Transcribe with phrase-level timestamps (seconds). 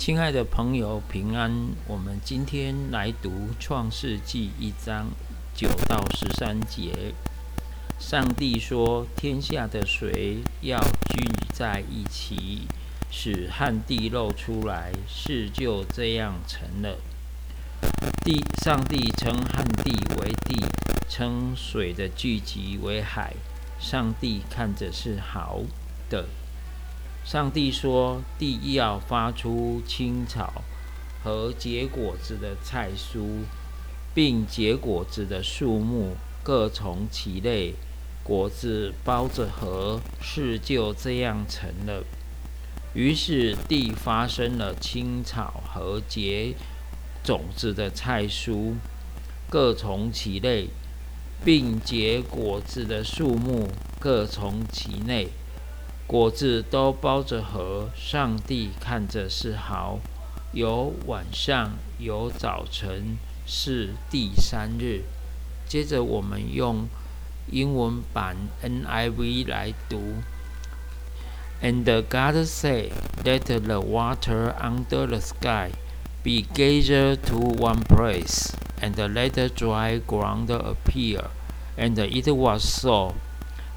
[0.00, 1.52] 亲爱的朋友，平安！
[1.86, 3.28] 我们今天来读
[3.60, 5.10] 《创世纪》一章
[5.54, 7.12] 九到十三节。
[7.98, 12.66] 上帝说：“天下的水要聚在一起，
[13.10, 16.96] 使旱地露出来，事就这样成了。”
[18.24, 20.64] 地，上帝称旱地为地，
[21.10, 23.34] 称水的聚集为海。
[23.78, 25.60] 上帝看着是好
[26.08, 26.24] 的。
[27.30, 30.64] 上帝说：“地要发出青草
[31.22, 33.44] 和结果子的菜蔬，
[34.12, 37.74] 并结果子的树木各从其类，
[38.24, 42.02] 果子包着核，事就这样成了。
[42.94, 46.56] 于是地发生了青草和结
[47.22, 48.74] 种子的菜蔬，
[49.48, 50.66] 各从其类，
[51.44, 53.68] 并结果子的树木
[54.00, 55.28] 各从其内。”
[56.09, 59.99] 果子都包着核，上帝看着是好。
[60.53, 65.03] 有晚上，有早晨，是第三日。
[65.67, 66.87] 接着我们用
[67.51, 70.21] 英文版 NIV 来读。
[71.61, 72.91] And God said,
[73.23, 75.71] "Let the water under the sky
[76.23, 81.25] be gathered to one place, and let the dry ground appear."
[81.77, 83.15] And it was so.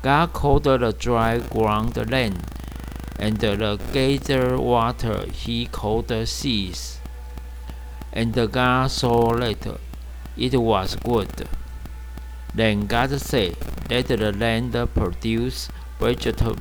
[0.00, 2.44] God called the dry ground land,
[3.18, 7.00] and the gathered water he called the seas.
[8.12, 9.80] And God saw that
[10.36, 11.48] it was good.
[12.54, 13.56] Then God said,
[13.90, 15.68] Let the land produce
[15.98, 16.60] vegetation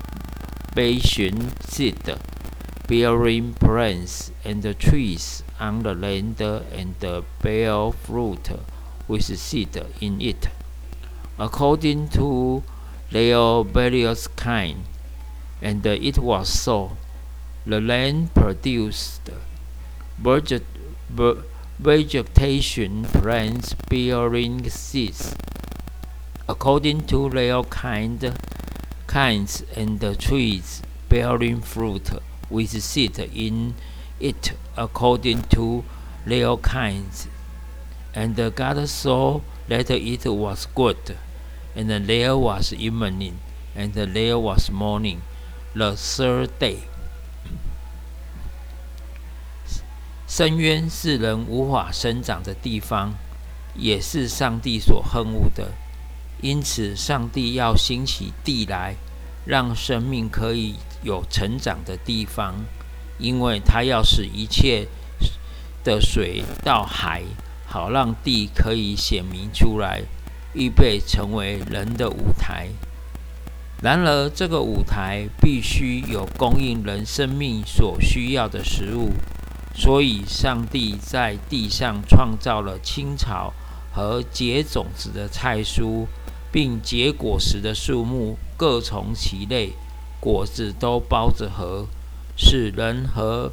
[1.62, 2.18] seed,
[2.88, 6.96] bearing plants and trees on the land, and
[7.42, 8.50] bear fruit
[9.08, 10.50] with seed in it,
[11.38, 12.64] according to
[13.12, 14.86] their various kind,
[15.62, 16.98] and it was so.
[17.66, 19.30] The land produced
[21.80, 25.36] vegetation plants bearing seeds
[26.50, 28.34] according to their kind,
[29.06, 32.10] kinds, and trees bearing fruit
[32.50, 33.76] with seed in
[34.20, 35.84] it according to
[36.26, 37.28] their kinds.
[38.16, 41.18] And God saw that it was good.
[41.78, 43.34] And there was evening,
[43.76, 45.20] and there was morning,
[45.76, 46.78] the third day.
[50.28, 53.14] 深渊是人无法生长的地方，
[53.76, 55.74] 也是上帝所恨恶的。
[56.42, 58.96] 因此，上帝要兴起地来，
[59.46, 62.56] 让生命可以有成长的地方，
[63.20, 64.88] 因为他要使一切
[65.84, 67.22] 的水到海，
[67.68, 70.02] 好让地可以显明出来。
[70.58, 72.70] 预备成为人的舞台。
[73.82, 79.12] 然而，这个舞台必须有供应人生命所需要的食物。
[79.76, 83.54] 所以，上帝在地上创造了青草
[83.94, 86.08] 和结种子的菜蔬，
[86.52, 89.74] 并结果实的树木各从其类，
[90.20, 91.86] 果子都包着核，
[92.36, 93.52] 使人和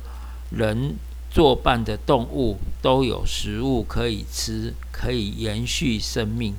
[0.50, 0.96] 人
[1.30, 6.54] 作伴的动物都有食物可以吃，可以延续生命。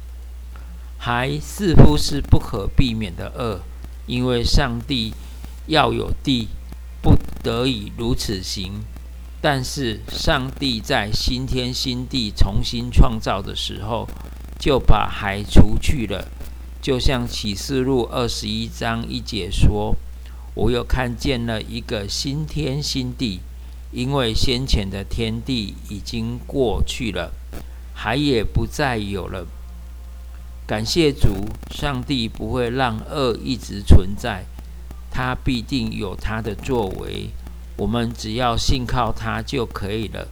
[1.05, 3.61] 还似乎是不可避免的恶，
[4.07, 5.13] 因为上帝
[5.67, 6.47] 要有地，
[6.99, 8.83] 不得已如此行。
[9.39, 14.07] 但是上帝在新天新地重新创造的时候，
[14.57, 16.27] 就把海除去了。
[16.81, 19.95] 就像启示录二十一章一节说
[20.55, 23.41] ：“我又看见了一个新天新地，
[23.91, 27.31] 因为先前的天地已经过去了，
[27.93, 29.45] 海也不再有了。”
[30.67, 34.45] 感谢主，上帝不会让恶一直存在，
[35.11, 37.29] 他必定有他的作为。
[37.77, 40.27] 我们只要信靠他就可以了，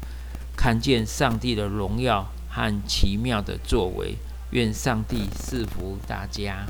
[0.56, 4.16] 看见上帝的荣耀和奇妙的作为。
[4.50, 6.68] 愿上帝赐福大家。